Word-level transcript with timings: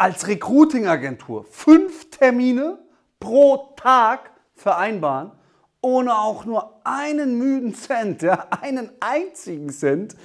als 0.00 0.26
Recruiting-Agentur 0.26 1.44
fünf 1.44 2.08
Termine 2.08 2.78
pro 3.20 3.74
Tag 3.76 4.30
vereinbaren, 4.54 5.32
ohne 5.82 6.16
auch 6.16 6.46
nur 6.46 6.80
einen 6.84 7.36
müden 7.36 7.74
Cent, 7.74 8.22
ja, 8.22 8.46
einen 8.62 8.90
einzigen 9.00 9.68
Cent 9.68 10.16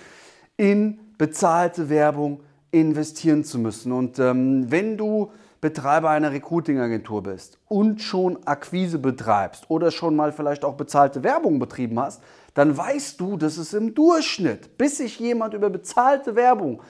in 0.56 1.02
bezahlte 1.18 1.90
Werbung 1.90 2.40
investieren 2.72 3.44
zu 3.44 3.60
müssen. 3.60 3.92
Und 3.92 4.18
ähm, 4.18 4.72
wenn 4.72 4.98
du 4.98 5.32
Betreiber 5.60 6.10
einer 6.10 6.32
Recruiting-Agentur 6.32 7.24
bist 7.24 7.58
und 7.68 8.02
schon 8.02 8.48
Akquise 8.48 8.98
betreibst 8.98 9.70
oder 9.70 9.92
schon 9.92 10.16
mal 10.16 10.32
vielleicht 10.32 10.64
auch 10.64 10.76
bezahlte 10.76 11.22
Werbung 11.22 11.60
betrieben 11.60 12.00
hast, 12.00 12.24
dann 12.54 12.78
weißt 12.78 13.20
du, 13.20 13.36
dass 13.36 13.58
es 13.58 13.74
im 13.74 13.94
Durchschnitt, 13.94 14.78
bis 14.78 15.00
sich 15.00 15.20
jemand 15.20 15.54
über 15.54 15.70
bezahlte 15.70 16.38
Werbung 16.38 16.82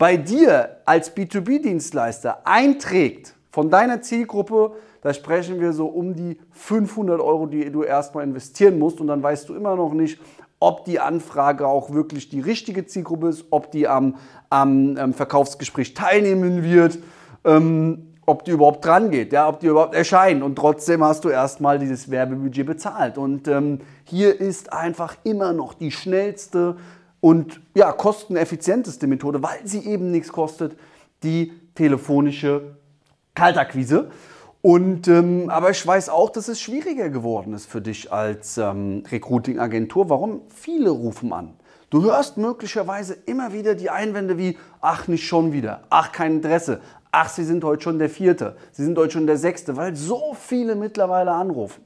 bei 0.00 0.16
dir 0.16 0.78
als 0.86 1.14
B2B-Dienstleister 1.14 2.38
einträgt 2.44 3.34
von 3.50 3.68
deiner 3.68 4.00
Zielgruppe, 4.00 4.72
da 5.02 5.12
sprechen 5.12 5.60
wir 5.60 5.74
so 5.74 5.88
um 5.88 6.14
die 6.14 6.38
500 6.52 7.20
Euro, 7.20 7.44
die 7.44 7.70
du 7.70 7.82
erstmal 7.82 8.24
investieren 8.24 8.78
musst 8.78 8.98
und 9.02 9.08
dann 9.08 9.22
weißt 9.22 9.50
du 9.50 9.54
immer 9.54 9.76
noch 9.76 9.92
nicht, 9.92 10.18
ob 10.58 10.86
die 10.86 11.00
Anfrage 11.00 11.68
auch 11.68 11.92
wirklich 11.92 12.30
die 12.30 12.40
richtige 12.40 12.86
Zielgruppe 12.86 13.28
ist, 13.28 13.44
ob 13.50 13.72
die 13.72 13.86
am, 13.86 14.16
am, 14.48 14.96
am 14.96 15.12
Verkaufsgespräch 15.12 15.92
teilnehmen 15.92 16.64
wird, 16.64 16.98
ähm, 17.44 18.14
ob 18.24 18.44
die 18.44 18.52
überhaupt 18.52 18.82
dran 18.82 19.10
geht, 19.10 19.34
ja, 19.34 19.50
ob 19.50 19.60
die 19.60 19.66
überhaupt 19.66 19.94
erscheinen. 19.94 20.42
Und 20.42 20.56
trotzdem 20.56 21.04
hast 21.04 21.24
du 21.24 21.28
erstmal 21.28 21.78
dieses 21.78 22.10
Werbebudget 22.10 22.64
bezahlt. 22.64 23.18
Und 23.18 23.48
ähm, 23.48 23.80
hier 24.04 24.40
ist 24.40 24.72
einfach 24.72 25.16
immer 25.24 25.52
noch 25.52 25.74
die 25.74 25.90
schnellste 25.90 26.76
und 27.20 27.60
ja, 27.74 27.92
kosteneffizienteste 27.92 29.06
Methode, 29.06 29.42
weil 29.42 29.60
sie 29.64 29.86
eben 29.86 30.10
nichts 30.10 30.32
kostet, 30.32 30.76
die 31.22 31.52
telefonische 31.74 32.76
Kaltakquise. 33.34 34.10
Und, 34.62 35.08
ähm, 35.08 35.48
aber 35.48 35.70
ich 35.70 35.86
weiß 35.86 36.10
auch, 36.10 36.30
dass 36.30 36.48
es 36.48 36.60
schwieriger 36.60 37.08
geworden 37.08 37.54
ist 37.54 37.66
für 37.66 37.80
dich 37.80 38.12
als 38.12 38.58
ähm, 38.58 39.04
Recruiting-Agentur. 39.10 40.10
Warum? 40.10 40.42
Viele 40.48 40.90
rufen 40.90 41.32
an. 41.32 41.54
Du 41.88 42.04
hörst 42.04 42.36
möglicherweise 42.36 43.14
immer 43.26 43.52
wieder 43.52 43.74
die 43.74 43.90
Einwände 43.90 44.38
wie, 44.38 44.58
ach, 44.80 45.08
nicht 45.08 45.26
schon 45.26 45.52
wieder, 45.52 45.82
ach, 45.90 46.12
kein 46.12 46.36
Interesse, 46.36 46.80
ach, 47.10 47.28
Sie 47.28 47.44
sind 47.44 47.64
heute 47.64 47.82
schon 47.82 47.98
der 47.98 48.08
Vierte, 48.10 48.56
Sie 48.70 48.84
sind 48.84 48.96
heute 48.96 49.14
schon 49.14 49.26
der 49.26 49.38
Sechste, 49.38 49.76
weil 49.76 49.96
so 49.96 50.36
viele 50.38 50.76
mittlerweile 50.76 51.32
anrufen. 51.32 51.82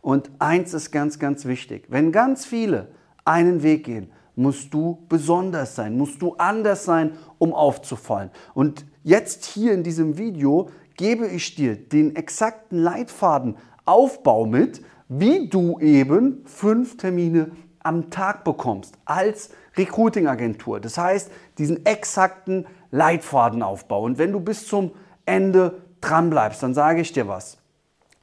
Und 0.00 0.30
eins 0.38 0.74
ist 0.74 0.92
ganz, 0.92 1.18
ganz 1.18 1.44
wichtig. 1.44 1.86
Wenn 1.88 2.12
ganz 2.12 2.46
viele 2.46 2.88
einen 3.24 3.64
Weg 3.64 3.84
gehen, 3.84 4.12
musst 4.38 4.72
du 4.72 5.04
besonders 5.08 5.74
sein, 5.74 5.96
musst 5.96 6.22
du 6.22 6.34
anders 6.38 6.84
sein, 6.84 7.12
um 7.38 7.52
aufzufallen. 7.52 8.30
Und 8.54 8.86
jetzt 9.02 9.44
hier 9.44 9.72
in 9.72 9.82
diesem 9.82 10.16
Video 10.16 10.70
gebe 10.96 11.26
ich 11.26 11.54
dir 11.54 11.76
den 11.76 12.16
exakten 12.16 12.78
Leitfadenaufbau 12.78 14.46
mit, 14.46 14.82
wie 15.08 15.48
du 15.48 15.78
eben 15.80 16.42
fünf 16.46 16.96
Termine 16.96 17.50
am 17.80 18.10
Tag 18.10 18.44
bekommst 18.44 18.94
als 19.04 19.50
Recruiting-Agentur. 19.76 20.80
Das 20.80 20.98
heißt, 20.98 21.30
diesen 21.58 21.86
exakten 21.86 22.66
Leitfadenaufbau. 22.90 24.02
Und 24.02 24.18
wenn 24.18 24.32
du 24.32 24.40
bis 24.40 24.66
zum 24.66 24.92
Ende 25.24 25.82
dran 26.00 26.30
bleibst, 26.30 26.62
dann 26.62 26.74
sage 26.74 27.00
ich 27.00 27.12
dir 27.12 27.28
was. 27.28 27.58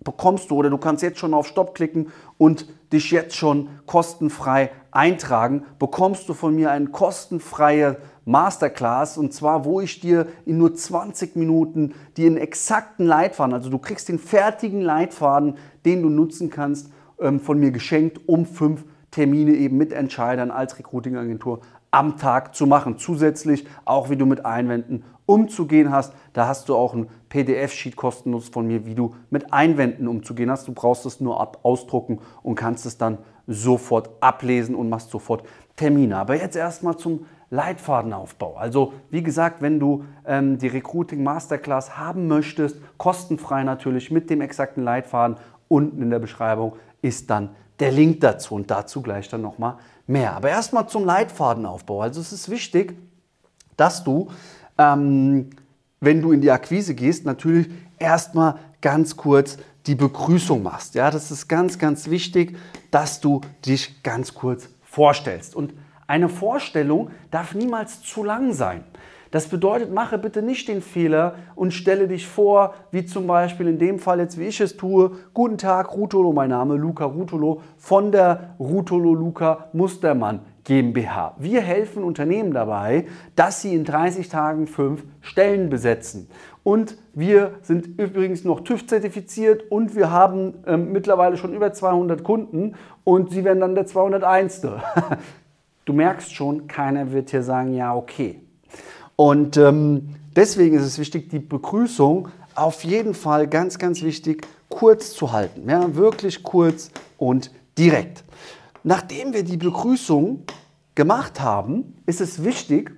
Bekommst 0.03 0.51
du 0.51 0.55
oder 0.55 0.69
du 0.69 0.77
kannst 0.77 1.03
jetzt 1.03 1.19
schon 1.19 1.33
auf 1.33 1.47
Stopp 1.47 1.73
klicken 1.73 2.11
und 2.38 2.67
dich 2.91 3.11
jetzt 3.11 3.35
schon 3.35 3.69
kostenfrei 3.85 4.71
eintragen, 4.91 5.63
bekommst 5.79 6.29
du 6.29 6.33
von 6.33 6.55
mir 6.55 6.71
eine 6.71 6.88
kostenfreie 6.88 7.97
Masterclass 8.25 9.17
und 9.17 9.33
zwar, 9.33 9.66
wo 9.66 9.81
ich 9.81 9.99
dir 9.99 10.27
in 10.45 10.57
nur 10.57 10.73
20 10.73 11.35
Minuten 11.35 11.93
den 12.17 12.38
exakten 12.38 13.05
Leitfaden, 13.05 13.53
also 13.53 13.69
du 13.69 13.77
kriegst 13.77 14.09
den 14.09 14.19
fertigen 14.19 14.81
Leitfaden, 14.81 15.57
den 15.85 16.01
du 16.01 16.09
nutzen 16.09 16.49
kannst, 16.49 16.91
ähm, 17.19 17.39
von 17.39 17.59
mir 17.59 17.71
geschenkt, 17.71 18.21
um 18.27 18.45
fünf 18.45 18.83
Termine 19.11 19.53
eben 19.53 19.78
mit 19.78 19.94
Entscheidern 19.94 20.51
als 20.51 20.78
Recruiting-Agentur 20.78 21.61
am 21.91 22.17
Tag 22.17 22.53
zu 22.53 22.67
machen. 22.67 22.97
Zusätzlich 22.97 23.66
auch, 23.85 24.09
wie 24.09 24.17
du 24.17 24.25
mit 24.25 24.45
Einwänden 24.45 25.05
umzugehen 25.25 25.91
hast. 25.91 26.13
Da 26.34 26.47
hast 26.47 26.69
du 26.69 26.75
auch 26.75 26.94
ein 26.94 27.09
PDF-Sheet 27.30 27.96
kostenlos 27.96 28.50
von 28.50 28.68
mir, 28.68 28.86
wie 28.86 28.96
du 28.96 29.16
mit 29.30 29.53
Einwänden 29.53 30.08
umzugehen 30.08 30.52
hast. 30.52 30.68
Du 30.68 30.74
brauchst 30.74 31.06
es 31.06 31.19
nur 31.19 31.40
ab 31.40 31.59
ausdrucken 31.63 32.19
und 32.44 32.56
kannst 32.56 32.86
es 32.86 32.97
dann 32.97 33.18
sofort 33.47 34.09
ablesen 34.22 34.75
und 34.75 34.90
machst 34.90 35.09
sofort 35.09 35.44
Termine. 35.75 36.18
Aber 36.18 36.35
jetzt 36.35 36.56
erstmal 36.56 36.97
zum 36.97 37.25
Leitfadenaufbau. 37.50 38.56
Also 38.56 38.94
wie 39.09 39.24
gesagt, 39.24 39.62
wenn 39.62 39.80
du 39.80 40.06
ähm, 40.25 40.58
die 40.58 40.68
Recruiting 40.68 41.24
Masterclass 41.24 41.97
haben 41.97 42.28
möchtest, 42.28 42.78
kostenfrei 42.97 43.64
natürlich 43.64 44.12
mit 44.12 44.30
dem 44.30 44.41
exakten 44.41 44.84
Leitfaden, 44.84 45.38
unten 45.68 46.02
in 46.02 46.09
der 46.09 46.19
Beschreibung 46.19 46.74
ist 47.02 47.30
dann 47.30 47.50
der 47.80 47.91
Link 47.91 48.22
dazu 48.22 48.56
und 48.56 48.72
dazu 48.72 49.02
gleich 49.02 49.30
dann 49.30 49.41
nochmal 49.41 49.75
mehr. 50.08 50.35
Aber 50.35 50.50
erstmal 50.50 50.88
zum 50.88 51.06
Leitfadenaufbau. 51.06 52.02
Also 52.02 52.22
es 52.22 52.31
ist 52.31 52.50
wichtig, 52.50 52.97
dass 53.78 54.03
du, 54.03 54.30
ähm, 54.78 55.50
wenn 56.00 56.22
du 56.22 56.31
in 56.31 56.41
die 56.41 56.52
Akquise 56.52 56.96
gehst, 56.96 57.25
natürlich 57.25 57.68
erstmal 57.97 58.59
ganz 58.81 59.16
kurz 59.16 59.58
die 59.88 59.96
Begrüßung 59.96 60.63
machst. 60.63 60.96
Ja, 60.96 61.12
das 61.12 61.31
ist 61.31 61.47
ganz, 61.47 61.78
ganz 61.80 62.09
wichtig, 62.09 62.58
dass 62.91 63.22
du 63.22 63.41
dich 63.66 64.03
ganz 64.03 64.34
kurz 64.34 64.69
vorstellst. 64.84 65.56
Und 65.56 65.74
eine 66.08 66.30
Vorstellung 66.30 67.12
darf 67.31 67.56
niemals 67.56 68.02
zu 68.02 68.24
lang 68.24 68.53
sein. 68.53 68.84
Das 69.35 69.50
bedeutet, 69.50 69.91
mache 69.94 70.18
bitte 70.18 70.41
nicht 70.41 70.69
den 70.69 70.81
Fehler 70.81 71.35
und 71.56 71.73
stelle 71.73 72.07
dich 72.07 72.25
vor, 72.25 72.73
wie 72.91 73.06
zum 73.06 73.28
Beispiel 73.28 73.68
in 73.68 73.78
dem 73.78 74.00
Fall 74.00 74.22
jetzt, 74.22 74.40
wie 74.40 74.46
ich 74.46 74.62
es 74.62 74.78
tue. 74.78 75.12
Guten 75.34 75.57
Tag, 75.57 75.94
Rutolo, 75.94 76.31
mein 76.31 76.51
Name 76.51 76.78
Luca 76.78 77.03
Rutolo 77.03 77.62
von 77.75 78.13
der 78.13 78.56
Rutolo 78.62 79.13
Luca 79.13 79.68
Mustermann 79.73 80.40
GmbH. 80.63 81.35
Wir 81.38 81.59
helfen 81.59 82.06
Unternehmen 82.06 82.53
dabei, 82.53 83.07
dass 83.35 83.62
sie 83.62 83.75
in 83.75 83.84
30 83.84 84.29
Tagen 84.29 84.68
fünf 84.68 85.03
Stellen 85.19 85.69
besetzen. 85.69 86.29
Und 86.63 86.97
wir 87.13 87.56
sind 87.62 88.00
übrigens 88.00 88.46
noch 88.46 88.62
TÜV-zertifiziert 88.62 89.69
und 89.69 89.97
wir 89.97 90.12
haben 90.12 90.53
ähm, 90.66 90.94
mittlerweile 90.94 91.35
schon 91.35 91.53
über 91.53 91.73
200 91.73 92.23
Kunden 92.23 92.75
und 93.03 93.31
Sie 93.31 93.44
werden 93.44 93.59
dann 93.59 93.75
der 93.75 93.85
201. 93.85 94.62
du 95.84 95.91
merkst 95.91 96.34
schon, 96.34 96.67
keiner 96.67 97.12
wird 97.12 97.31
hier 97.31 97.44
sagen, 97.44 97.73
ja, 97.73 97.94
okay. 97.94 98.40
Und 99.16 99.58
ähm, 99.58 100.16
deswegen 100.36 100.78
ist 100.78 100.86
es 100.86 101.00
wichtig, 101.00 101.30
die 101.30 101.40
Begrüßung 101.40 102.30
auf 102.56 102.84
jeden 102.84 103.14
Fall 103.14 103.48
ganz, 103.48 103.78
ganz 103.78 104.02
wichtig, 104.02 104.48
kurz 104.70 105.14
zu 105.14 105.31
halten. 105.31 105.70
Ja, 105.70 105.96
wirklich 105.96 106.44
kurz 106.44 106.92
und 107.18 107.52
direkt. 107.78 108.24
Nachdem 108.84 109.34
wir 109.34 109.44
die 109.44 109.58
Begrüßung 109.58 110.44
gemacht 110.96 111.42
haben, 111.42 111.96
ist 112.06 112.22
es 112.22 112.44
wichtig, 112.44 112.92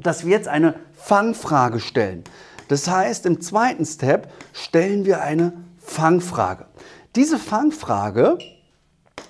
dass 0.00 0.24
wir 0.24 0.32
jetzt 0.32 0.48
eine 0.48 0.74
Fangfrage 0.92 1.80
stellen. 1.80 2.24
Das 2.68 2.88
heißt, 2.88 3.26
im 3.26 3.40
zweiten 3.40 3.84
Step 3.84 4.32
stellen 4.52 5.04
wir 5.04 5.22
eine 5.22 5.52
Fangfrage. 5.78 6.66
Diese 7.14 7.38
Fangfrage 7.38 8.38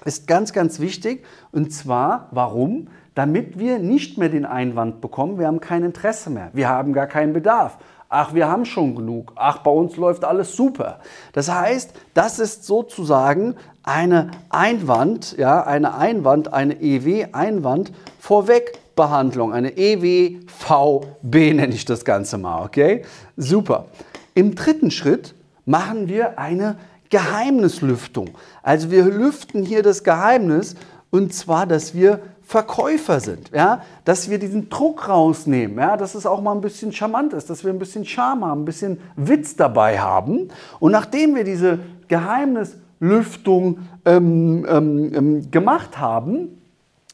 ist 0.05 0.27
ganz, 0.27 0.53
ganz 0.53 0.81
wichtig. 0.81 1.25
Und 1.53 1.73
zwar, 1.73 2.29
warum? 2.31 2.89
Damit 3.15 3.59
wir 3.59 3.79
nicht 3.79 4.19
mehr 4.19 4.29
den 4.29 4.45
Einwand 4.45 5.01
bekommen, 5.01 5.39
wir 5.39 5.47
haben 5.47 5.61
kein 5.61 5.85
Interesse 5.85 6.31
mehr, 6.31 6.51
wir 6.53 6.69
haben 6.69 6.93
gar 6.93 7.07
keinen 7.07 7.33
Bedarf. 7.33 7.79
Ach, 8.09 8.35
wir 8.35 8.49
haben 8.49 8.65
schon 8.65 8.95
genug. 8.95 9.33
Ach, 9.35 9.59
bei 9.59 9.71
uns 9.71 9.97
läuft 9.97 10.25
alles 10.25 10.55
super. 10.55 11.01
Das 11.33 11.51
heißt, 11.51 11.95
das 12.13 12.39
ist 12.39 12.65
sozusagen 12.65 13.57
eine 13.83 14.31
Einwand, 14.51 15.37
ja, 15.37 15.65
eine 15.65 15.95
Einwand, 15.95 16.53
eine 16.53 16.81
EW-Einwand 16.81 17.93
Vorwegbehandlung, 18.21 19.53
eine 19.53 19.77
EWVB 19.77 21.55
nenne 21.55 21.75
ich 21.75 21.85
das 21.85 22.05
Ganze 22.05 22.39
mal, 22.39 22.63
okay? 22.63 23.03
Super. 23.37 23.87
Im 24.35 24.55
dritten 24.55 24.91
Schritt 24.91 25.35
machen 25.67 26.09
wir 26.09 26.39
eine 26.39 26.77
Geheimnislüftung. 27.15 28.31
Also 28.65 28.91
wir 28.91 29.05
lüften 29.05 29.63
hier 29.63 29.85
das 29.85 30.03
Geheimnis 30.03 30.75
und 31.13 31.33
zwar, 31.33 31.65
dass 31.65 31.95
wir 31.95 32.19
Verkäufer 32.43 33.21
sind, 33.21 33.53
ja, 33.55 33.83
dass 34.05 34.29
wir 34.31 34.41
diesen 34.41 34.69
Druck 34.69 35.09
rausnehmen, 35.09 35.79
ja, 35.79 35.97
dass 35.97 36.17
es 36.17 36.27
auch 36.27 36.43
mal 36.43 36.51
ein 36.53 36.61
bisschen 36.61 36.91
charmant 36.93 37.33
ist, 37.33 37.49
dass 37.49 37.63
wir 37.63 37.73
ein 37.73 37.79
bisschen 37.79 38.05
Charme 38.05 38.45
haben, 38.45 38.63
ein 38.63 38.65
bisschen 38.65 38.99
Witz 39.15 39.55
dabei 39.55 40.01
haben. 40.01 40.49
Und 40.81 40.91
nachdem 40.91 41.37
wir 41.37 41.45
diese 41.45 41.79
Geheimnislüftung 42.09 43.79
ähm, 44.05 44.67
ähm, 44.69 45.15
ähm, 45.15 45.51
gemacht 45.53 45.97
haben, 45.97 46.61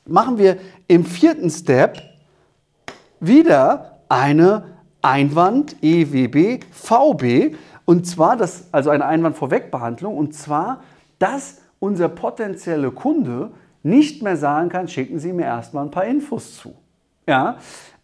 machen 0.06 0.38
wir 0.38 0.56
im 0.88 1.05
vierten 1.05 1.50
Step 1.50 2.00
wieder 3.20 3.99
eine 4.08 4.64
Einwand 5.03 5.76
EWB 5.82 6.64
VB 6.70 7.55
und 7.91 8.07
zwar 8.07 8.37
das 8.37 8.69
also 8.71 8.91
eine 8.91 9.05
Einwand 9.05 9.37
Vorwegbehandlung 9.37 10.17
und 10.17 10.33
zwar 10.33 10.81
dass 11.19 11.59
unser 11.81 12.09
potenzieller 12.09 12.93
Kunde 12.93 13.51
nicht 13.83 14.23
mehr 14.23 14.37
sagen 14.37 14.69
kann, 14.69 14.87
schicken 14.87 15.19
Sie 15.19 15.33
mir 15.33 15.47
erstmal 15.47 15.87
ein 15.87 15.91
paar 15.91 16.05
Infos 16.05 16.57
zu. 16.57 16.75
Ja? 17.27 17.57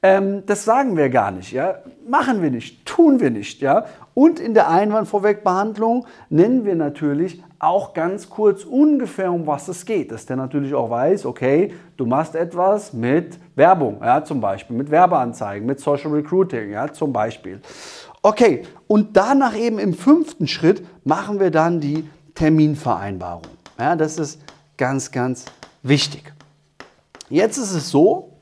Ähm, 0.03 0.43
das 0.44 0.65
sagen 0.65 0.97
wir 0.97 1.09
gar 1.09 1.31
nicht, 1.31 1.53
ja? 1.53 1.77
machen 2.09 2.43
wir 2.43 2.50
nicht, 2.50 2.85
tun 2.85 3.21
wir 3.21 3.31
nicht. 3.31 3.61
Ja? 3.61 3.87
Und 4.12 4.41
in 4.41 4.55
der 4.55 4.69
Einwandvorwegbehandlung 4.71 6.06
nennen 6.31 6.65
wir 6.65 6.75
natürlich 6.75 7.43
auch 7.59 7.94
ganz 7.94 8.29
kurz 8.29 8.65
ungefähr, 8.65 9.33
um 9.33 9.47
was 9.47 9.69
es 9.69 9.87
geht, 9.87 10.11
dass 10.11 10.27
der 10.27 10.37
natürlich 10.37 10.75
auch 10.75 10.91
weiß, 10.91 11.27
okay, 11.27 11.73
du 11.97 12.06
machst 12.06 12.35
etwas 12.35 12.93
mit 12.93 13.38
Werbung, 13.55 14.00
ja, 14.03 14.23
zum 14.25 14.41
Beispiel, 14.41 14.77
mit 14.77 14.91
Werbeanzeigen, 14.91 15.67
mit 15.67 15.81
Social 15.81 16.11
Recruiting, 16.11 16.71
ja, 16.71 16.93
zum 16.93 17.12
Beispiel. 17.12 17.61
Okay, 18.26 18.64
und 18.88 19.17
danach 19.17 19.56
eben 19.56 19.78
im 19.78 19.94
fünften 19.94 20.49
Schritt 20.49 20.84
machen 21.05 21.38
wir 21.38 21.52
dann 21.52 21.78
die 21.78 22.11
Terminvereinbarung. 22.34 23.44
Ja, 23.78 23.94
das 23.94 24.19
ist 24.19 24.40
ganz, 24.76 25.12
ganz 25.12 25.44
wichtig. 25.84 26.34
Jetzt 27.28 27.56
ist 27.56 27.70
es 27.70 27.88
so, 27.88 28.32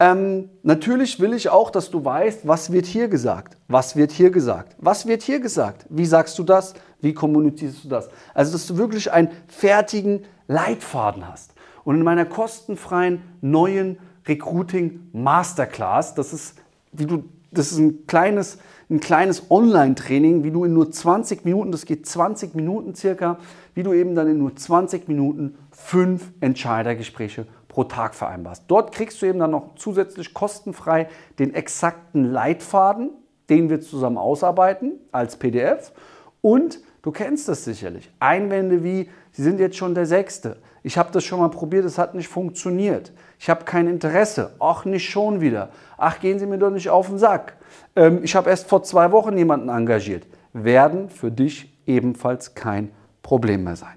ähm, 0.00 0.48
natürlich 0.62 1.20
will 1.20 1.34
ich 1.34 1.50
auch, 1.50 1.68
dass 1.68 1.90
du 1.90 2.02
weißt, 2.02 2.48
was 2.48 2.72
wird 2.72 2.86
hier 2.86 3.08
gesagt, 3.08 3.58
was 3.68 3.96
wird 3.96 4.12
hier 4.12 4.30
gesagt, 4.30 4.74
was 4.78 5.04
wird 5.04 5.20
hier 5.20 5.40
gesagt, 5.40 5.84
wie 5.90 6.06
sagst 6.06 6.38
du 6.38 6.42
das, 6.42 6.72
wie 7.02 7.12
kommunizierst 7.12 7.84
du 7.84 7.88
das. 7.88 8.08
Also, 8.32 8.52
dass 8.52 8.66
du 8.66 8.78
wirklich 8.78 9.12
einen 9.12 9.28
fertigen 9.46 10.24
Leitfaden 10.46 11.28
hast. 11.28 11.52
Und 11.84 11.96
in 11.96 12.02
meiner 12.02 12.24
kostenfreien 12.24 13.20
neuen 13.42 13.98
Recruiting 14.26 15.10
Masterclass, 15.12 16.14
das 16.14 16.32
ist, 16.32 16.54
wie 16.92 17.04
du, 17.04 17.24
das 17.50 17.72
ist 17.72 17.78
ein 17.78 18.06
kleines, 18.06 18.56
ein 18.90 19.00
kleines 19.00 19.50
Online-Training, 19.50 20.44
wie 20.44 20.50
du 20.50 20.64
in 20.64 20.72
nur 20.72 20.90
20 20.90 21.44
Minuten, 21.44 21.72
das 21.72 21.84
geht 21.84 22.06
20 22.06 22.54
Minuten 22.54 22.94
circa, 22.94 23.38
wie 23.74 23.82
du 23.82 23.92
eben 23.92 24.14
dann 24.14 24.28
in 24.28 24.38
nur 24.38 24.56
20 24.56 25.08
Minuten 25.08 25.58
fünf 25.70 26.32
Entscheidergespräche 26.40 27.46
pro 27.68 27.84
Tag 27.84 28.14
vereinbarst. 28.14 28.64
Dort 28.68 28.92
kriegst 28.92 29.20
du 29.20 29.26
eben 29.26 29.38
dann 29.38 29.50
noch 29.50 29.74
zusätzlich 29.76 30.32
kostenfrei 30.32 31.08
den 31.38 31.52
exakten 31.52 32.24
Leitfaden, 32.24 33.10
den 33.50 33.68
wir 33.68 33.80
zusammen 33.80 34.16
ausarbeiten 34.16 34.92
als 35.12 35.36
PDF. 35.36 35.92
Und 36.40 36.80
du 37.08 37.12
kennst 37.12 37.48
das 37.48 37.64
sicherlich. 37.64 38.10
Einwände 38.20 38.84
wie, 38.84 39.08
Sie 39.32 39.42
sind 39.42 39.60
jetzt 39.60 39.76
schon 39.76 39.94
der 39.94 40.04
Sechste. 40.04 40.58
Ich 40.82 40.98
habe 40.98 41.10
das 41.10 41.24
schon 41.24 41.40
mal 41.40 41.48
probiert, 41.48 41.86
es 41.86 41.96
hat 41.96 42.14
nicht 42.14 42.28
funktioniert. 42.28 43.12
Ich 43.38 43.48
habe 43.48 43.64
kein 43.64 43.88
Interesse. 43.88 44.54
Ach, 44.60 44.84
nicht 44.84 45.08
schon 45.08 45.40
wieder. 45.40 45.70
Ach, 45.96 46.20
gehen 46.20 46.38
Sie 46.38 46.44
mir 46.44 46.58
doch 46.58 46.68
nicht 46.68 46.90
auf 46.90 47.06
den 47.06 47.16
Sack. 47.16 47.56
Ähm, 47.96 48.20
ich 48.22 48.36
habe 48.36 48.50
erst 48.50 48.68
vor 48.68 48.82
zwei 48.82 49.10
Wochen 49.10 49.38
jemanden 49.38 49.70
engagiert. 49.70 50.26
Werden 50.52 51.08
für 51.08 51.30
dich 51.30 51.72
ebenfalls 51.86 52.54
kein 52.54 52.90
Problem 53.22 53.64
mehr 53.64 53.76
sein. 53.76 53.96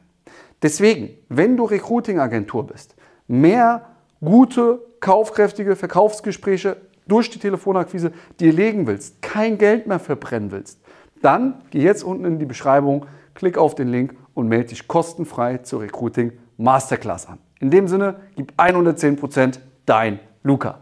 Deswegen, 0.62 1.10
wenn 1.28 1.58
du 1.58 1.66
Recruiting-Agentur 1.66 2.68
bist, 2.68 2.96
mehr 3.28 3.90
gute, 4.24 4.80
kaufkräftige 5.02 5.76
Verkaufsgespräche 5.76 6.78
durch 7.10 7.30
die 7.30 7.40
Telefonakquise 7.40 8.14
dir 8.40 8.54
legen 8.54 8.88
willst, 8.88 9.22
kein 9.22 9.58
Geld 9.58 9.86
mehr 9.86 10.00
verbrennen 10.00 10.52
willst, 10.52 10.80
dann 11.22 11.62
geh 11.72 11.82
jetzt 11.82 12.04
unten 12.04 12.26
in 12.26 12.40
die 12.40 12.46
Beschreibung, 12.46 13.06
klick 13.34 13.58
auf 13.58 13.76
den 13.76 13.88
Link 13.88 14.16
und 14.34 14.48
melde 14.48 14.70
dich 14.70 14.88
kostenfrei 14.88 15.58
zur 15.60 15.82
Recruiting 15.82 16.34
Masterclass 16.58 17.28
an. 17.28 17.38
In 17.60 17.72
dem 17.72 17.88
Sinne, 17.88 18.16
gib 18.36 18.54
110% 18.58 19.60
dein 19.86 20.20
Luca. 20.44 20.81